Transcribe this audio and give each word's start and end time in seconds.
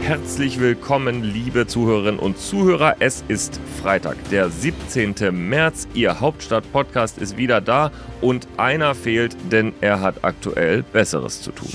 Herzlich 0.00 0.58
willkommen, 0.58 1.22
liebe 1.22 1.66
Zuhörerinnen 1.66 2.18
und 2.18 2.38
Zuhörer. 2.38 2.96
Es 2.98 3.22
ist 3.28 3.60
Freitag, 3.80 4.16
der 4.30 4.48
17. 4.48 5.14
März. 5.30 5.86
Ihr 5.94 6.20
Hauptstadt-Podcast 6.20 7.18
ist 7.18 7.36
wieder 7.36 7.60
da 7.60 7.92
und 8.20 8.48
einer 8.56 8.94
fehlt, 8.94 9.36
denn 9.52 9.72
er 9.80 10.00
hat 10.00 10.24
aktuell 10.24 10.82
Besseres 10.82 11.42
zu 11.42 11.52
tun. 11.52 11.70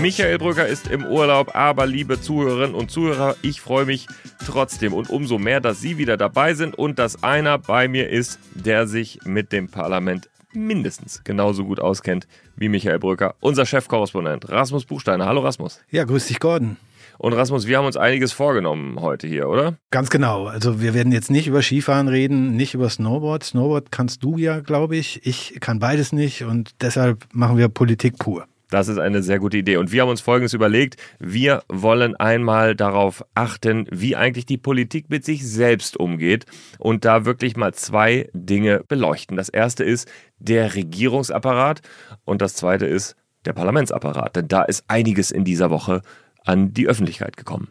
Michael 0.00 0.38
Brücker 0.38 0.66
ist 0.66 0.88
im 0.88 1.04
Urlaub, 1.04 1.54
aber 1.54 1.86
liebe 1.86 2.18
Zuhörerinnen 2.18 2.74
und 2.74 2.90
Zuhörer, 2.90 3.36
ich 3.42 3.60
freue 3.60 3.84
mich 3.84 4.06
trotzdem 4.46 4.94
und 4.94 5.10
umso 5.10 5.38
mehr, 5.38 5.60
dass 5.60 5.82
Sie 5.82 5.98
wieder 5.98 6.16
dabei 6.16 6.54
sind 6.54 6.74
und 6.74 6.98
dass 6.98 7.22
einer 7.22 7.58
bei 7.58 7.86
mir 7.86 8.08
ist, 8.08 8.38
der 8.54 8.86
sich 8.86 9.18
mit 9.24 9.52
dem 9.52 9.68
Parlament 9.68 10.30
mindestens 10.52 11.22
genauso 11.22 11.64
gut 11.64 11.80
auskennt 11.80 12.26
wie 12.56 12.70
Michael 12.70 12.98
Brücker, 12.98 13.34
unser 13.40 13.66
Chefkorrespondent 13.66 14.48
Rasmus 14.48 14.86
Buchsteiner. 14.86 15.26
Hallo 15.26 15.42
Rasmus. 15.42 15.80
Ja, 15.90 16.04
grüß 16.04 16.28
dich 16.28 16.40
Gordon. 16.40 16.78
Und 17.18 17.34
Rasmus, 17.34 17.66
wir 17.66 17.76
haben 17.76 17.84
uns 17.84 17.98
einiges 17.98 18.32
vorgenommen 18.32 19.02
heute 19.02 19.26
hier, 19.26 19.50
oder? 19.50 19.76
Ganz 19.90 20.08
genau. 20.08 20.46
Also 20.46 20.80
wir 20.80 20.94
werden 20.94 21.12
jetzt 21.12 21.30
nicht 21.30 21.46
über 21.46 21.60
Skifahren 21.60 22.08
reden, 22.08 22.56
nicht 22.56 22.72
über 22.72 22.88
Snowboard. 22.88 23.44
Snowboard 23.44 23.92
kannst 23.92 24.24
du 24.24 24.38
ja, 24.38 24.60
glaube 24.60 24.96
ich. 24.96 25.26
Ich 25.26 25.58
kann 25.60 25.78
beides 25.78 26.12
nicht 26.12 26.44
und 26.44 26.70
deshalb 26.80 27.26
machen 27.32 27.58
wir 27.58 27.68
Politik 27.68 28.18
pur. 28.18 28.46
Das 28.70 28.88
ist 28.88 28.98
eine 28.98 29.22
sehr 29.22 29.38
gute 29.38 29.58
Idee. 29.58 29.76
Und 29.76 29.92
wir 29.92 30.02
haben 30.02 30.08
uns 30.08 30.20
Folgendes 30.20 30.54
überlegt. 30.54 30.96
Wir 31.18 31.62
wollen 31.68 32.16
einmal 32.16 32.76
darauf 32.76 33.24
achten, 33.34 33.86
wie 33.90 34.16
eigentlich 34.16 34.46
die 34.46 34.58
Politik 34.58 35.10
mit 35.10 35.24
sich 35.24 35.46
selbst 35.46 35.96
umgeht 35.98 36.46
und 36.78 37.04
da 37.04 37.24
wirklich 37.24 37.56
mal 37.56 37.74
zwei 37.74 38.30
Dinge 38.32 38.84
beleuchten. 38.86 39.36
Das 39.36 39.48
erste 39.48 39.84
ist 39.84 40.10
der 40.38 40.74
Regierungsapparat 40.74 41.82
und 42.24 42.40
das 42.40 42.54
zweite 42.54 42.86
ist 42.86 43.16
der 43.44 43.52
Parlamentsapparat. 43.52 44.36
Denn 44.36 44.48
da 44.48 44.62
ist 44.62 44.84
einiges 44.88 45.30
in 45.30 45.44
dieser 45.44 45.70
Woche 45.70 46.02
an 46.44 46.72
die 46.72 46.86
Öffentlichkeit 46.86 47.36
gekommen. 47.36 47.68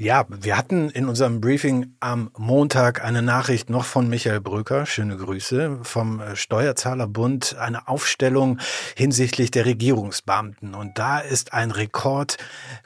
Ja, 0.00 0.24
wir 0.30 0.56
hatten 0.56 0.88
in 0.88 1.06
unserem 1.06 1.42
Briefing 1.42 1.94
am 2.00 2.30
Montag 2.38 3.04
eine 3.04 3.20
Nachricht 3.20 3.68
noch 3.68 3.84
von 3.84 4.08
Michael 4.08 4.40
Brücker, 4.40 4.86
schöne 4.86 5.14
Grüße, 5.18 5.80
vom 5.82 6.22
Steuerzahlerbund, 6.32 7.56
eine 7.58 7.86
Aufstellung 7.86 8.60
hinsichtlich 8.96 9.50
der 9.50 9.66
Regierungsbeamten. 9.66 10.74
Und 10.74 10.98
da 10.98 11.18
ist 11.18 11.52
ein 11.52 11.70
Rekord 11.70 12.38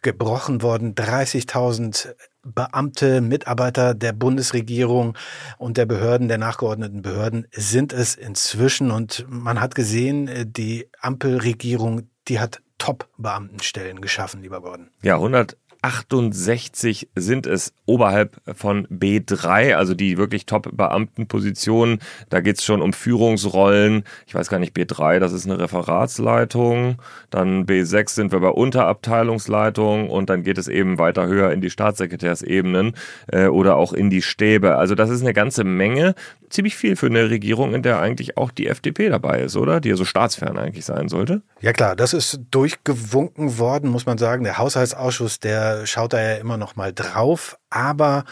gebrochen 0.02 0.62
worden, 0.62 0.96
30.000 0.96 2.16
Beamte, 2.42 3.20
Mitarbeiter 3.20 3.94
der 3.94 4.12
Bundesregierung 4.12 5.16
und 5.56 5.76
der 5.76 5.86
Behörden, 5.86 6.26
der 6.26 6.38
nachgeordneten 6.38 7.02
Behörden 7.02 7.46
sind 7.52 7.92
es 7.92 8.16
inzwischen. 8.16 8.90
Und 8.90 9.24
man 9.28 9.60
hat 9.60 9.76
gesehen, 9.76 10.52
die 10.52 10.88
Ampelregierung, 11.00 12.08
die 12.26 12.40
hat 12.40 12.60
Top-Beamtenstellen 12.78 14.00
geschaffen, 14.00 14.42
lieber 14.42 14.60
Gordon. 14.60 14.90
Ja, 15.00 15.14
100 15.14 15.56
68 15.84 17.11
sind 17.14 17.46
es 17.46 17.74
oberhalb 17.84 18.40
von 18.56 18.86
B3, 18.86 19.74
also 19.74 19.92
die 19.92 20.17
wirklich 20.17 20.46
Top-Beamtenpositionen. 20.46 21.98
Da 22.30 22.40
geht 22.40 22.56
es 22.56 22.64
schon 22.64 22.80
um 22.80 22.95
Führungsrollen. 22.95 24.05
Ich 24.27 24.34
weiß 24.34 24.48
gar 24.48 24.58
nicht, 24.58 24.74
B3, 24.74 25.18
das 25.18 25.34
ist 25.34 25.45
eine 25.45 25.58
Referatsleitung. 25.58 26.96
Dann 27.28 27.67
B6 27.67 28.08
sind 28.08 28.33
wir 28.33 28.40
bei 28.40 28.48
Unterabteilungsleitung 28.48 30.08
und 30.08 30.30
dann 30.30 30.42
geht 30.42 30.56
es 30.56 30.68
eben 30.68 30.98
weiter 30.98 31.27
höher 31.27 31.52
in 31.52 31.61
die 31.61 31.68
Staatssekretärsebenen 31.68 32.95
äh, 33.27 33.48
oder 33.48 33.77
auch 33.77 33.92
in 33.92 34.08
die 34.08 34.22
Stäbe. 34.22 34.77
Also 34.77 34.95
das 34.95 35.11
ist 35.11 35.20
eine 35.20 35.34
ganze 35.34 35.64
Menge. 35.64 36.14
Ziemlich 36.48 36.77
viel 36.77 36.96
für 36.96 37.06
eine 37.06 37.28
Regierung, 37.28 37.74
in 37.74 37.83
der 37.83 38.01
eigentlich 38.01 38.39
auch 38.39 38.51
die 38.52 38.68
FDP 38.68 39.11
dabei 39.11 39.40
ist, 39.40 39.56
oder? 39.56 39.80
Die 39.80 39.90
ja 39.90 39.96
so 39.96 40.06
staatsfern 40.06 40.56
eigentlich 40.56 40.86
sein 40.86 41.08
sollte. 41.08 41.42
Ja 41.61 41.74
klar, 41.74 41.95
das 41.95 42.14
ist 42.14 42.40
durchgewunken 42.51 43.58
worden, 43.58 43.90
muss 43.90 44.06
man 44.06 44.16
sagen. 44.16 44.45
Der 44.45 44.56
Haushaltsausschuss, 44.56 45.40
der 45.40 45.73
schaut 45.86 46.12
da 46.12 46.20
ja 46.20 46.35
immer 46.36 46.57
noch 46.57 46.77
mal 46.77 46.92
drauf. 46.92 47.58
Aber 47.70 48.24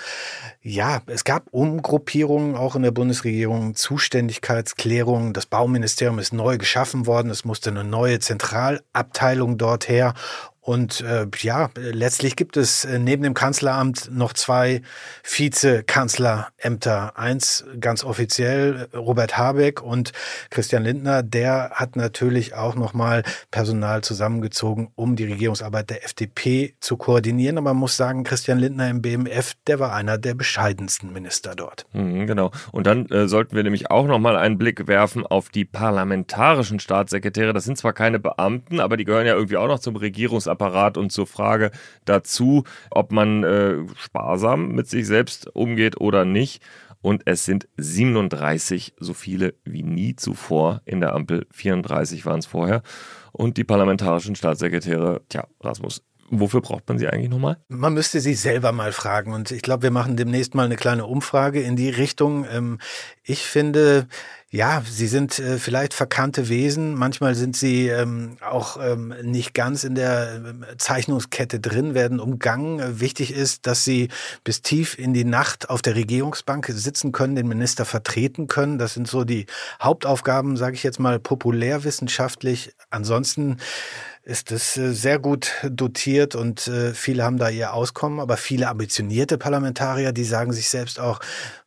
ja, 0.62 1.02
es 1.06 1.24
gab 1.24 1.48
Umgruppierungen 1.50 2.54
auch 2.54 2.76
in 2.76 2.82
der 2.82 2.92
Bundesregierung, 2.92 3.74
Zuständigkeitsklärungen. 3.74 5.32
Das 5.32 5.46
Bauministerium 5.46 6.18
ist 6.18 6.32
neu 6.32 6.58
geschaffen 6.58 7.06
worden. 7.06 7.30
Es 7.30 7.44
musste 7.44 7.70
eine 7.70 7.84
neue 7.84 8.20
Zentralabteilung 8.20 9.58
dort 9.58 9.88
her. 9.88 10.14
Und 10.64 11.00
äh, 11.00 11.26
ja, 11.38 11.70
letztlich 11.74 12.36
gibt 12.36 12.56
es 12.56 12.84
äh, 12.84 13.00
neben 13.00 13.24
dem 13.24 13.34
Kanzleramt 13.34 14.10
noch 14.12 14.32
zwei 14.32 14.82
Vizekanzlerämter. 15.24 17.18
Eins 17.18 17.64
ganz 17.80 18.04
offiziell 18.04 18.86
Robert 18.94 19.36
Habeck 19.36 19.82
und 19.82 20.12
Christian 20.50 20.84
Lindner. 20.84 21.24
Der 21.24 21.72
hat 21.74 21.96
natürlich 21.96 22.54
auch 22.54 22.76
nochmal 22.76 23.24
Personal 23.50 24.02
zusammengezogen, 24.02 24.92
um 24.94 25.16
die 25.16 25.24
Regierungsarbeit 25.24 25.90
der 25.90 26.04
FDP 26.04 26.76
zu 26.78 26.96
koordinieren. 26.96 27.58
Aber 27.58 27.70
man 27.70 27.80
muss 27.80 27.96
sagen, 27.96 28.22
Christian 28.22 28.58
Lindner 28.58 28.88
im 28.88 29.02
BMF, 29.02 29.54
der 29.66 29.80
war 29.80 29.92
einer 29.92 30.16
der 30.16 30.34
bescheidensten 30.34 31.12
Minister 31.12 31.56
dort. 31.56 31.86
Mhm, 31.92 32.28
genau. 32.28 32.52
Und 32.70 32.86
dann 32.86 33.06
äh, 33.06 33.26
sollten 33.26 33.56
wir 33.56 33.64
nämlich 33.64 33.90
auch 33.90 34.06
nochmal 34.06 34.36
einen 34.36 34.58
Blick 34.58 34.86
werfen 34.86 35.26
auf 35.26 35.48
die 35.48 35.64
parlamentarischen 35.64 36.78
Staatssekretäre. 36.78 37.52
Das 37.52 37.64
sind 37.64 37.78
zwar 37.78 37.94
keine 37.94 38.20
Beamten, 38.20 38.78
aber 38.78 38.96
die 38.96 39.04
gehören 39.04 39.26
ja 39.26 39.34
irgendwie 39.34 39.56
auch 39.56 39.66
noch 39.66 39.80
zum 39.80 39.96
Regierungsapparat 39.96 40.51
Regierungsapparat 40.52 40.96
und 40.96 41.12
zur 41.12 41.26
Frage 41.26 41.70
dazu, 42.04 42.64
ob 42.90 43.12
man 43.12 43.44
äh, 43.44 43.76
sparsam 43.96 44.72
mit 44.72 44.88
sich 44.88 45.06
selbst 45.06 45.48
umgeht 45.54 46.00
oder 46.00 46.24
nicht. 46.24 46.62
Und 47.00 47.22
es 47.24 47.44
sind 47.44 47.68
37, 47.78 48.94
so 48.98 49.12
viele 49.12 49.54
wie 49.64 49.82
nie 49.82 50.14
zuvor 50.14 50.82
in 50.84 51.00
der 51.00 51.14
Ampel. 51.14 51.46
34 51.50 52.24
waren 52.26 52.38
es 52.38 52.46
vorher. 52.46 52.82
Und 53.32 53.56
die 53.56 53.64
parlamentarischen 53.64 54.36
Staatssekretäre, 54.36 55.22
tja, 55.28 55.48
Rasmus, 55.60 56.04
wofür 56.32 56.62
braucht 56.62 56.88
man 56.88 56.98
sie 56.98 57.08
eigentlich 57.08 57.30
nochmal? 57.30 57.58
Man 57.68 57.94
müsste 57.94 58.20
sie 58.20 58.34
selber 58.34 58.72
mal 58.72 58.92
fragen. 58.92 59.34
Und 59.34 59.50
ich 59.50 59.62
glaube, 59.62 59.84
wir 59.84 59.90
machen 59.90 60.16
demnächst 60.16 60.54
mal 60.54 60.64
eine 60.64 60.76
kleine 60.76 61.06
Umfrage 61.06 61.60
in 61.60 61.76
die 61.76 61.90
Richtung. 61.90 62.46
Ähm, 62.50 62.78
ich 63.22 63.42
finde, 63.42 64.08
ja, 64.50 64.82
sie 64.86 65.06
sind 65.06 65.38
äh, 65.38 65.58
vielleicht 65.58 65.94
verkannte 65.94 66.48
Wesen. 66.50 66.94
Manchmal 66.94 67.34
sind 67.34 67.56
sie 67.56 67.88
ähm, 67.88 68.36
auch 68.40 68.78
ähm, 68.82 69.14
nicht 69.22 69.54
ganz 69.54 69.84
in 69.84 69.94
der 69.94 70.34
ähm, 70.34 70.64
Zeichnungskette 70.76 71.60
drin, 71.60 71.94
werden 71.94 72.20
umgangen. 72.20 73.00
Wichtig 73.00 73.34
ist, 73.34 73.66
dass 73.66 73.84
sie 73.84 74.08
bis 74.44 74.60
tief 74.60 74.98
in 74.98 75.14
die 75.14 75.24
Nacht 75.24 75.70
auf 75.70 75.80
der 75.80 75.94
Regierungsbank 75.96 76.66
sitzen 76.68 77.12
können, 77.12 77.34
den 77.34 77.48
Minister 77.48 77.86
vertreten 77.86 78.46
können. 78.46 78.76
Das 78.76 78.92
sind 78.92 79.08
so 79.08 79.24
die 79.24 79.46
Hauptaufgaben, 79.80 80.58
sage 80.58 80.76
ich 80.76 80.82
jetzt 80.82 81.00
mal 81.00 81.18
populärwissenschaftlich. 81.18 82.74
Ansonsten 82.90 83.56
ist 84.24 84.52
es 84.52 84.76
äh, 84.76 84.92
sehr 84.92 85.18
gut 85.18 85.52
dotiert 85.68 86.34
und 86.34 86.66
äh, 86.68 86.94
viele 86.94 87.24
haben 87.24 87.38
da 87.38 87.48
ihr 87.48 87.74
Auskommen, 87.74 88.20
aber 88.20 88.36
viele 88.36 88.68
ambitionierte 88.68 89.38
Parlamentarier, 89.38 90.12
die 90.12 90.24
sagen 90.24 90.52
sich 90.52 90.68
selbst 90.68 91.00
auch, 91.00 91.20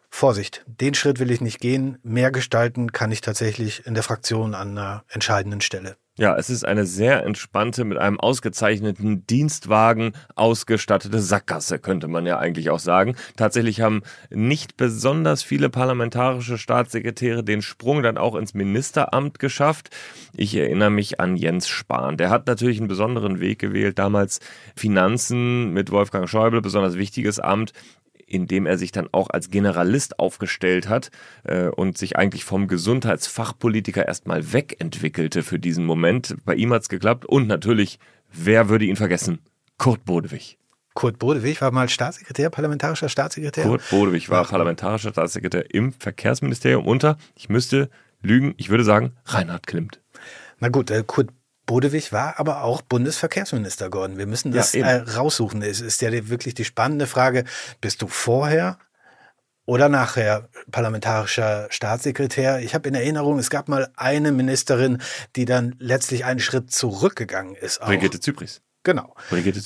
Vorsicht, 0.09 0.63
den 0.65 0.93
Schritt 0.93 1.19
will 1.19 1.29
ich 1.29 1.41
nicht 1.41 1.59
gehen. 1.59 1.97
Mehr 2.01 2.31
gestalten 2.31 2.93
kann 2.93 3.11
ich 3.11 3.19
tatsächlich 3.19 3.85
in 3.85 3.95
der 3.95 4.03
Fraktion 4.03 4.55
an 4.55 4.77
einer 4.77 5.03
entscheidenden 5.09 5.59
Stelle. 5.59 5.97
Ja, 6.17 6.37
es 6.37 6.49
ist 6.49 6.63
eine 6.63 6.85
sehr 6.85 7.25
entspannte, 7.25 7.83
mit 7.83 7.97
einem 7.97 8.21
ausgezeichneten 8.21 9.27
Dienstwagen 9.27 10.13
ausgestattete 10.35 11.19
Sackgasse, 11.19 11.77
könnte 11.77 12.07
man 12.07 12.25
ja 12.25 12.39
eigentlich 12.39 12.69
auch 12.69 12.79
sagen. 12.79 13.17
Tatsächlich 13.35 13.81
haben 13.81 14.01
nicht 14.29 14.77
besonders 14.77 15.43
viele 15.43 15.69
parlamentarische 15.69 16.57
Staatssekretäre 16.57 17.43
den 17.43 17.61
Sprung 17.61 18.01
dann 18.01 18.17
auch 18.17 18.35
ins 18.35 18.53
Ministeramt 18.53 19.39
geschafft. 19.39 19.89
Ich 20.33 20.55
erinnere 20.55 20.89
mich 20.89 21.19
an 21.19 21.35
Jens 21.35 21.67
Spahn. 21.67 22.15
Der 22.15 22.29
hat 22.29 22.47
natürlich 22.47 22.77
einen 22.77 22.87
besonderen 22.87 23.41
Weg 23.41 23.59
gewählt, 23.59 23.99
damals 23.99 24.39
Finanzen 24.73 25.73
mit 25.73 25.91
Wolfgang 25.91 26.29
Schäuble, 26.29 26.61
besonders 26.61 26.95
wichtiges 26.95 27.41
Amt 27.41 27.73
indem 28.25 28.65
er 28.65 28.77
sich 28.77 28.91
dann 28.91 29.07
auch 29.11 29.29
als 29.29 29.49
Generalist 29.49 30.19
aufgestellt 30.19 30.89
hat 30.89 31.11
äh, 31.43 31.67
und 31.67 31.97
sich 31.97 32.17
eigentlich 32.17 32.43
vom 32.43 32.67
Gesundheitsfachpolitiker 32.67 34.07
erstmal 34.07 34.53
wegentwickelte 34.53 35.43
für 35.43 35.59
diesen 35.59 35.85
Moment. 35.85 36.35
Bei 36.45 36.55
ihm 36.55 36.73
hat 36.73 36.83
es 36.83 36.89
geklappt 36.89 37.25
und 37.25 37.47
natürlich, 37.47 37.99
wer 38.31 38.69
würde 38.69 38.85
ihn 38.85 38.95
vergessen? 38.95 39.39
Kurt 39.77 40.05
Bodewig. 40.05 40.57
Kurt 40.93 41.19
Bodewig 41.19 41.61
war 41.61 41.71
mal 41.71 41.89
Staatssekretär, 41.89 42.49
parlamentarischer 42.49 43.09
Staatssekretär. 43.09 43.65
Kurt 43.65 43.89
Bodewig 43.89 44.29
war 44.29 44.45
parlamentarischer 44.45 45.11
Staatssekretär 45.11 45.73
im 45.73 45.91
Verkehrsministerium 45.91 46.87
unter, 46.87 47.17
ich 47.35 47.49
müsste 47.49 47.89
lügen, 48.21 48.53
ich 48.57 48.69
würde 48.69 48.85
sagen, 48.85 49.11
Reinhard 49.25 49.67
Klimt. 49.67 50.01
Na 50.59 50.69
gut, 50.69 50.89
äh, 50.91 51.03
Kurt 51.05 51.29
Bodewig 51.65 52.11
war 52.11 52.39
aber 52.39 52.63
auch 52.63 52.81
Bundesverkehrsminister 52.81 53.89
geworden. 53.89 54.17
Wir 54.17 54.27
müssen 54.27 54.51
das 54.51 54.73
ja, 54.73 54.85
äh, 54.85 55.01
raussuchen. 55.01 55.61
Es 55.61 55.81
ist 55.81 56.01
ja 56.01 56.11
wirklich 56.29 56.53
die 56.53 56.65
spannende 56.65 57.07
Frage, 57.07 57.43
bist 57.81 58.01
du 58.01 58.07
vorher 58.07 58.77
oder 59.65 59.89
nachher 59.89 60.49
parlamentarischer 60.71 61.67
Staatssekretär. 61.71 62.59
Ich 62.59 62.75
habe 62.75 62.87
in 62.87 62.95
Erinnerung, 62.95 63.39
es 63.39 63.49
gab 63.49 63.67
mal 63.67 63.91
eine 63.95 64.31
Ministerin, 64.31 65.01
die 65.35 65.45
dann 65.45 65.75
letztlich 65.79 66.23
einen 66.25 66.39
Schritt 66.39 66.71
zurückgegangen 66.71 67.55
ist. 67.55 67.81
Auch. 67.81 67.87
Brigitte 67.87 68.19
Zypris. 68.19 68.61
Genau. 68.85 69.15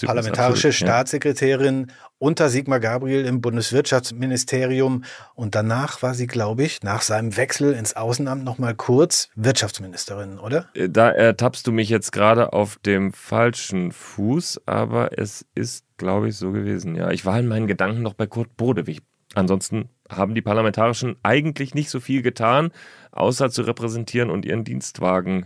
Parlamentarische 0.06 0.70
absolut, 0.70 0.74
Staatssekretärin 0.74 1.86
ja. 1.88 1.96
unter 2.18 2.50
Sigmar 2.50 2.80
Gabriel 2.80 3.26
im 3.26 3.42
Bundeswirtschaftsministerium. 3.42 5.04
Und 5.36 5.54
danach 5.54 6.02
war 6.02 6.16
sie, 6.16 6.26
glaube 6.26 6.64
ich, 6.64 6.82
nach 6.82 7.02
seinem 7.02 7.38
Wechsel 7.38 7.74
ins 7.74 7.96
Außenamt 7.96 8.44
noch 8.44 8.58
mal 8.58 8.74
kurz 8.74 9.30
Wirtschaftsministerin, 9.36 10.40
oder? 10.40 10.70
Äh, 10.74 10.90
da 10.90 11.10
ertappst 11.10 11.68
du 11.68 11.72
mich 11.72 11.90
jetzt 11.90 12.12
gerade 12.12 12.54
auf 12.54 12.80
dem 12.86 13.14
falschen 13.14 13.92
Fuß, 13.92 14.62
aber 14.66 15.20
es 15.20 15.46
ist, 15.54 15.84
glaube 15.98 16.30
ich, 16.30 16.38
so 16.38 16.52
gewesen. 16.52 16.96
Ja, 16.96 17.12
ich 17.12 17.26
war 17.26 17.38
in 17.38 17.48
meinen 17.48 17.68
Gedanken 17.68 18.02
noch 18.02 18.14
bei 18.14 18.26
Kurt 18.26 18.56
Bodewig 18.56 19.02
Ansonsten 19.36 19.90
haben 20.10 20.34
die 20.34 20.42
Parlamentarischen 20.42 21.18
eigentlich 21.22 21.76
nicht 21.76 21.90
so 21.90 22.00
viel 22.00 22.22
getan, 22.22 22.72
außer 23.12 23.52
zu 23.52 23.62
repräsentieren 23.62 24.30
und 24.30 24.46
ihren 24.46 24.64
Dienstwagen 24.64 25.46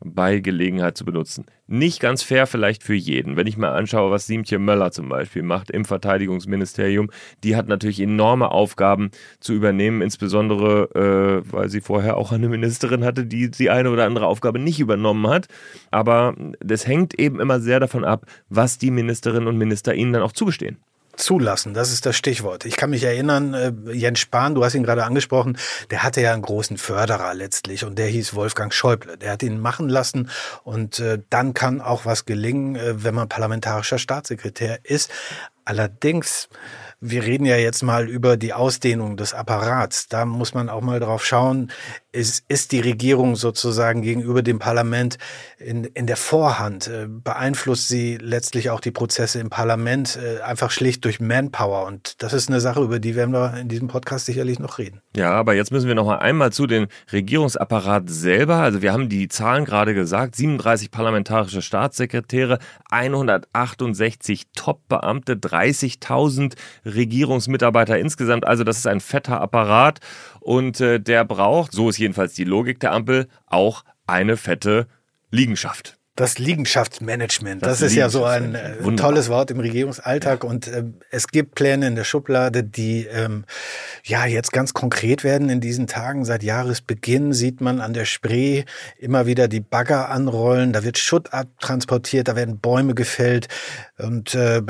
bei 0.00 0.40
Gelegenheit 0.40 0.96
zu 0.96 1.04
benutzen. 1.04 1.46
Nicht 1.66 2.00
ganz 2.00 2.22
fair 2.22 2.46
vielleicht 2.46 2.82
für 2.82 2.94
jeden. 2.94 3.36
Wenn 3.36 3.46
ich 3.46 3.56
mal 3.56 3.72
anschaue, 3.72 4.10
was 4.10 4.26
Siemtje 4.26 4.58
Möller 4.58 4.90
zum 4.90 5.08
Beispiel 5.08 5.42
macht 5.42 5.70
im 5.70 5.84
Verteidigungsministerium, 5.84 7.10
die 7.42 7.56
hat 7.56 7.68
natürlich 7.68 8.00
enorme 8.00 8.50
Aufgaben 8.50 9.10
zu 9.40 9.54
übernehmen, 9.54 10.02
insbesondere 10.02 11.42
äh, 11.46 11.52
weil 11.52 11.70
sie 11.70 11.80
vorher 11.80 12.16
auch 12.16 12.32
eine 12.32 12.48
Ministerin 12.48 13.04
hatte, 13.04 13.24
die 13.24 13.50
die 13.50 13.70
eine 13.70 13.90
oder 13.90 14.04
andere 14.04 14.26
Aufgabe 14.26 14.58
nicht 14.58 14.80
übernommen 14.80 15.26
hat. 15.26 15.46
Aber 15.90 16.34
das 16.60 16.86
hängt 16.86 17.18
eben 17.18 17.40
immer 17.40 17.60
sehr 17.60 17.80
davon 17.80 18.04
ab, 18.04 18.26
was 18.48 18.78
die 18.78 18.90
Ministerinnen 18.90 19.48
und 19.48 19.58
Minister 19.58 19.94
ihnen 19.94 20.12
dann 20.12 20.22
auch 20.22 20.32
zugestehen. 20.32 20.78
Zulassen, 21.16 21.74
das 21.74 21.92
ist 21.92 22.06
das 22.06 22.16
Stichwort. 22.16 22.64
Ich 22.64 22.76
kann 22.76 22.90
mich 22.90 23.04
erinnern, 23.04 23.54
äh, 23.54 23.72
Jens 23.92 24.20
Spahn, 24.20 24.54
du 24.54 24.64
hast 24.64 24.74
ihn 24.74 24.82
gerade 24.82 25.04
angesprochen, 25.04 25.58
der 25.90 26.02
hatte 26.02 26.20
ja 26.20 26.32
einen 26.32 26.42
großen 26.42 26.78
Förderer 26.78 27.34
letztlich 27.34 27.84
und 27.84 27.98
der 27.98 28.06
hieß 28.06 28.34
Wolfgang 28.34 28.72
Schäuble. 28.72 29.16
Der 29.16 29.32
hat 29.32 29.42
ihn 29.42 29.60
machen 29.60 29.88
lassen 29.88 30.30
und 30.62 30.98
äh, 30.98 31.20
dann 31.30 31.54
kann 31.54 31.80
auch 31.80 32.04
was 32.04 32.24
gelingen, 32.24 32.76
äh, 32.76 33.04
wenn 33.04 33.14
man 33.14 33.28
parlamentarischer 33.28 33.98
Staatssekretär 33.98 34.80
ist. 34.84 35.10
Allerdings 35.64 36.48
wir 37.06 37.22
reden 37.22 37.44
ja 37.44 37.56
jetzt 37.56 37.82
mal 37.82 38.08
über 38.08 38.38
die 38.38 38.54
Ausdehnung 38.54 39.18
des 39.18 39.34
Apparats. 39.34 40.08
Da 40.08 40.24
muss 40.24 40.54
man 40.54 40.70
auch 40.70 40.80
mal 40.80 41.00
drauf 41.00 41.24
schauen, 41.24 41.70
ist, 42.14 42.44
ist 42.48 42.72
die 42.72 42.80
Regierung 42.80 43.36
sozusagen 43.36 44.02
gegenüber 44.02 44.42
dem 44.42 44.58
Parlament 44.58 45.18
in, 45.58 45.84
in 45.84 46.06
der 46.06 46.16
Vorhand? 46.16 46.86
Äh, 46.86 47.06
beeinflusst 47.08 47.88
sie 47.88 48.16
letztlich 48.16 48.70
auch 48.70 48.80
die 48.80 48.92
Prozesse 48.92 49.40
im 49.40 49.50
Parlament 49.50 50.16
äh, 50.22 50.40
einfach 50.42 50.70
schlicht 50.70 51.04
durch 51.04 51.20
Manpower? 51.20 51.86
Und 51.86 52.22
das 52.22 52.32
ist 52.32 52.48
eine 52.48 52.60
Sache, 52.60 52.80
über 52.80 53.00
die 53.00 53.16
werden 53.16 53.32
wir 53.32 53.56
in 53.58 53.68
diesem 53.68 53.88
Podcast 53.88 54.26
sicherlich 54.26 54.58
noch 54.58 54.78
reden. 54.78 55.00
Ja, 55.16 55.32
aber 55.32 55.54
jetzt 55.54 55.72
müssen 55.72 55.88
wir 55.88 55.94
noch 55.94 56.06
mal 56.06 56.18
einmal 56.18 56.52
zu 56.52 56.66
den 56.66 56.86
Regierungsapparat 57.12 58.08
selber. 58.08 58.56
Also 58.56 58.80
wir 58.80 58.92
haben 58.92 59.08
die 59.08 59.28
Zahlen 59.28 59.64
gerade 59.64 59.94
gesagt, 59.94 60.36
37 60.36 60.90
parlamentarische 60.90 61.62
Staatssekretäre, 61.62 62.58
168 62.90 64.44
Top-Beamte, 64.54 65.34
30.000 65.34 66.54
Regierungsmitarbeiter 66.84 67.98
insgesamt. 67.98 68.46
Also 68.46 68.62
das 68.62 68.78
ist 68.78 68.86
ein 68.86 69.00
fetter 69.00 69.40
Apparat 69.40 70.00
und 70.44 70.80
äh, 70.80 71.00
der 71.00 71.24
braucht, 71.24 71.72
so 71.72 71.88
ist 71.88 71.98
jedenfalls 71.98 72.34
die 72.34 72.44
Logik 72.44 72.78
der 72.78 72.92
Ampel, 72.92 73.28
auch 73.46 73.82
eine 74.06 74.36
fette 74.36 74.86
Liegenschaft. 75.30 75.98
Das 76.16 76.38
Liegenschaftsmanagement, 76.38 77.62
das, 77.62 77.80
das 77.80 77.90
ist 77.90 77.96
ja 77.96 78.08
so 78.08 78.24
ein 78.24 78.54
äh, 78.54 78.76
tolles 78.94 79.30
Wort 79.30 79.50
im 79.50 79.58
Regierungsalltag. 79.58 80.44
Und 80.44 80.68
äh, 80.68 80.84
es 81.10 81.26
gibt 81.26 81.56
Pläne 81.56 81.88
in 81.88 81.96
der 81.96 82.04
Schublade, 82.04 82.62
die 82.62 83.06
ähm, 83.06 83.44
ja 84.04 84.24
jetzt 84.24 84.52
ganz 84.52 84.74
konkret 84.74 85.24
werden 85.24 85.48
in 85.48 85.60
diesen 85.60 85.88
Tagen. 85.88 86.24
Seit 86.24 86.44
Jahresbeginn 86.44 87.32
sieht 87.32 87.60
man 87.60 87.80
an 87.80 87.94
der 87.94 88.04
Spree 88.04 88.62
immer 88.96 89.26
wieder 89.26 89.48
die 89.48 89.58
Bagger 89.58 90.08
anrollen, 90.10 90.72
da 90.72 90.84
wird 90.84 90.98
Schutt 90.98 91.32
abtransportiert, 91.32 92.28
da 92.28 92.36
werden 92.36 92.60
Bäume 92.60 92.94
gefällt 92.94 93.48
und 93.98 94.34
äh, 94.34 94.62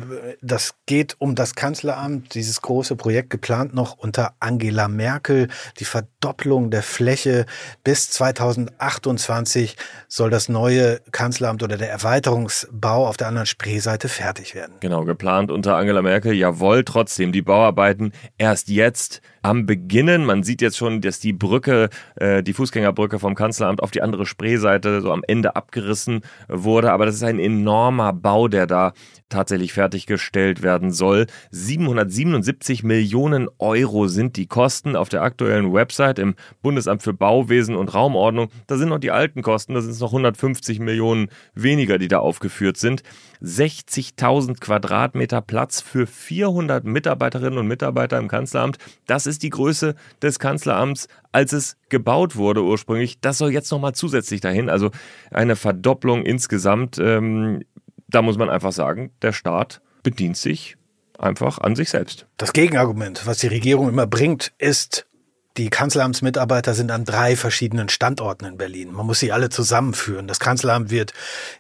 das 0.43 0.75
geht 0.87 1.17
um 1.19 1.35
das 1.35 1.55
Kanzleramt, 1.55 2.35
dieses 2.35 2.61
große 2.61 2.95
Projekt 2.95 3.31
geplant 3.31 3.75
noch 3.75 3.97
unter 3.97 4.35
Angela 4.39 4.89
Merkel, 4.89 5.49
die 5.79 5.87
Verdopplung 5.87 6.71
der 6.71 6.83
Fläche 6.83 7.47
bis 7.85 8.11
2028 8.11 9.77
soll 10.09 10.29
das 10.29 10.51
neue 10.51 11.01
Kanzleramt 11.11 11.63
oder 11.63 11.79
der 11.79 11.91
Erweiterungsbau 11.91 13.07
auf 13.07 13.17
der 13.17 13.29
anderen 13.29 13.47
Spreeseite 13.47 14.09
fertig 14.09 14.55
werden. 14.55 14.75
Genau, 14.81 15.05
geplant 15.05 15.51
unter 15.51 15.77
Angela 15.77 16.03
Merkel. 16.03 16.35
Jawohl, 16.35 16.85
trotzdem 16.85 17.33
die 17.33 17.43
Bauarbeiten 17.43 18.13
erst 18.37 18.69
jetzt 18.69 19.23
am 19.45 19.67
Beginnen. 19.67 20.25
Man 20.25 20.43
sieht 20.43 20.63
jetzt 20.63 20.77
schon, 20.77 21.01
dass 21.03 21.21
die 21.21 21.35
Brücke, 21.35 21.91
äh, 22.17 22.43
die 22.43 22.55
Fußgängerbrücke 22.55 23.19
vom 23.19 23.35
Kanzleramt 23.35 23.83
auf 23.83 23.91
die 23.91 24.01
andere 24.01 24.27
Spreeseite 24.27 25.03
so 25.03 25.13
am 25.13 25.23
Ende 25.27 25.55
abgerissen 25.55 26.23
wurde. 26.49 26.91
Aber 26.93 27.05
das 27.07 27.17
ist 27.17 27.25
ein 27.25 27.39
enormer 27.39 28.13
Bau, 28.13 28.49
der 28.49 28.67
da 28.67 28.95
tatsächlich 29.29 29.73
fertiggestellt 29.73 30.63
werden 30.63 30.93
soll. 30.93 31.27
777 31.51 32.85
Millionen 32.85 33.49
Euro 33.59 34.07
sind 34.07 34.37
die 34.37 34.47
Kosten 34.47 34.97
auf 34.97 35.09
der 35.09 35.23
aktuellen 35.23 35.73
Website 35.73 36.19
im 36.19 36.35
Bundesamt 36.63 37.03
für 37.03 37.13
Bauwesen 37.13 37.75
und 37.75 37.93
Raumordnung. 37.93 38.49
Da 38.67 38.77
sind 38.77 38.89
noch 38.89 38.99
die 38.99 39.11
alten 39.11 39.43
Kosten, 39.43 39.75
da 39.75 39.81
sind 39.81 39.91
es 39.91 40.01
noch 40.01 40.13
150 40.13 40.79
Millionen 40.79 41.29
weniger, 41.55 41.99
die 41.99 42.09
da 42.09 42.21
aufgeführt 42.21 42.77
sind. 42.77 43.03
60.000 43.43 44.61
Quadratmeter 44.61 45.43
Platz 45.43 45.81
für 45.81 46.07
400 46.07 46.85
Mitarbeiterinnen 46.85 47.59
und 47.59 47.67
Mitarbeiter 47.67 48.19
im 48.19 48.29
Kanzleramt. 48.29 48.79
Das 49.07 49.27
ist 49.27 49.34
die 49.43 49.51
Größe 49.51 49.95
des 50.23 50.39
Kanzleramts, 50.39 51.09
als 51.33 51.53
es 51.53 51.77
gebaut 51.89 52.37
wurde 52.37 52.63
ursprünglich. 52.63 53.21
Das 53.21 53.39
soll 53.39 53.53
jetzt 53.53 53.71
nochmal 53.71 53.95
zusätzlich 53.95 54.41
dahin. 54.41 54.69
Also 54.69 54.91
eine 55.31 55.57
Verdopplung 55.57 56.25
insgesamt. 56.25 56.99
Ähm, 56.99 57.63
da 58.09 58.23
muss 58.23 58.39
man 58.39 58.51
einfach 58.51 58.73
sagen, 58.73 59.13
der 59.23 59.33
Staat 59.33 59.81
bedient 60.03 60.37
sich 60.37 60.77
einfach 61.19 61.59
an 61.59 61.77
sich 61.77 61.91
selbst. 61.91 62.27
Das 62.37 62.53
Gegenargument, 62.53 63.27
was 63.27 63.39
die 63.39 63.49
Regierung 63.49 63.89
immer 63.89 64.07
bringt, 64.07 64.53
ist, 64.59 65.07
die 65.57 65.71
Kanzleramtsmitarbeiter 65.71 66.75
sind 66.75 66.91
an 66.91 67.05
drei 67.05 67.37
verschiedenen 67.37 67.89
Standorten 67.89 68.45
in 68.45 68.57
Berlin. 68.59 68.93
Man 68.93 69.07
muss 69.07 69.21
sie 69.21 69.31
alle 69.31 69.51
zusammenführen. 69.51 70.27
Das 70.27 70.41
Kanzleramt 70.41 70.91
wird 70.91 71.13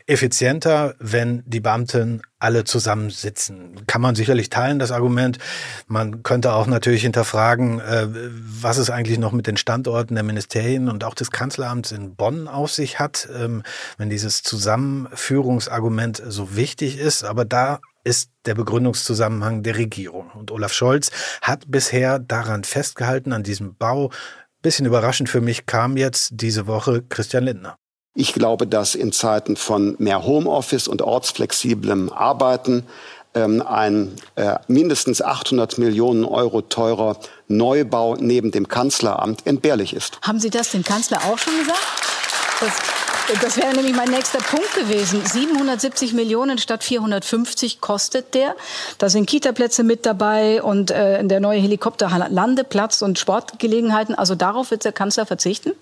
effizienter, 0.06 0.96
wenn 0.98 1.44
die 1.46 1.60
Beamten 1.60 2.22
alle 2.40 2.64
zusammensitzen. 2.64 3.86
Kann 3.86 4.02
man 4.02 4.16
sicherlich 4.16 4.50
teilen, 4.50 4.80
das 4.80 4.90
Argument. 4.90 5.38
Man 5.86 6.24
könnte 6.24 6.54
auch 6.54 6.66
natürlich 6.66 7.02
hinterfragen, 7.02 7.78
äh, 7.80 8.08
was 8.10 8.78
es 8.78 8.90
eigentlich 8.90 9.18
noch 9.18 9.32
mit 9.32 9.46
den 9.46 9.56
Standorten 9.56 10.14
der 10.14 10.24
Ministerien 10.24 10.88
und 10.88 11.04
auch 11.04 11.14
des 11.14 11.30
Kanzleramts 11.30 11.92
in 11.92 12.16
Bonn 12.16 12.48
auf 12.48 12.72
sich 12.72 12.98
hat, 12.98 13.28
ähm, 13.32 13.62
wenn 13.96 14.10
dieses 14.10 14.42
Zusammenführungsargument 14.42 16.20
so 16.26 16.56
wichtig 16.56 16.98
ist. 16.98 17.22
Aber 17.22 17.44
da 17.44 17.78
ist 18.04 18.30
der 18.44 18.54
Begründungszusammenhang 18.54 19.62
der 19.62 19.76
Regierung. 19.76 20.30
Und 20.34 20.50
Olaf 20.50 20.72
Scholz 20.72 21.10
hat 21.42 21.64
bisher 21.66 22.18
daran 22.18 22.64
festgehalten, 22.64 23.32
an 23.32 23.42
diesem 23.42 23.74
Bau. 23.76 24.10
Bisschen 24.62 24.86
überraschend 24.86 25.28
für 25.28 25.40
mich 25.40 25.66
kam 25.66 25.96
jetzt 25.96 26.30
diese 26.34 26.66
Woche 26.66 27.02
Christian 27.08 27.44
Lindner. 27.44 27.76
Ich 28.14 28.32
glaube, 28.32 28.66
dass 28.66 28.94
in 28.94 29.10
Zeiten 29.10 29.56
von 29.56 29.96
mehr 29.98 30.24
Homeoffice 30.24 30.86
und 30.86 31.02
ortsflexiblem 31.02 32.12
Arbeiten 32.12 32.84
ähm, 33.34 33.62
ein 33.62 34.12
äh, 34.36 34.56
mindestens 34.68 35.20
800 35.20 35.78
Millionen 35.78 36.24
Euro 36.24 36.62
teurer 36.62 37.18
Neubau 37.48 38.14
neben 38.14 38.52
dem 38.52 38.68
Kanzleramt 38.68 39.46
entbehrlich 39.46 39.94
ist. 39.94 40.18
Haben 40.22 40.38
Sie 40.38 40.50
das 40.50 40.70
dem 40.70 40.84
Kanzler 40.84 41.18
auch 41.24 41.38
schon 41.38 41.58
gesagt? 41.58 41.80
Das 42.60 42.72
das 43.40 43.56
wäre 43.56 43.74
nämlich 43.74 43.94
mein 43.94 44.10
nächster 44.10 44.38
Punkt 44.38 44.74
gewesen. 44.74 45.24
770 45.24 46.12
Millionen 46.12 46.58
statt 46.58 46.84
450 46.84 47.80
kostet 47.80 48.34
der. 48.34 48.54
Da 48.98 49.08
sind 49.08 49.26
Kitaplätze 49.26 49.82
mit 49.82 50.04
dabei 50.04 50.62
und 50.62 50.90
äh, 50.90 51.24
der 51.24 51.40
neue 51.40 51.58
Helikopterlandeplatz 51.58 53.02
und 53.02 53.18
Sportgelegenheiten. 53.18 54.14
Also 54.14 54.34
darauf 54.34 54.70
wird 54.70 54.84
der 54.84 54.92
Kanzler 54.92 55.26
verzichten? 55.26 55.72